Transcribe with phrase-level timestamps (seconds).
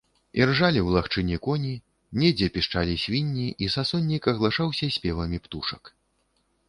[0.43, 1.73] Іржалі ў лагчыне коні,
[2.21, 5.83] недзе пішчалі свінні, і сасоннік агалашаўся спевамі птушак.